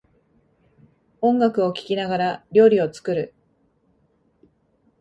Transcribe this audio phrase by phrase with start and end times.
[1.21, 3.35] 音楽を聴きながら料理を作る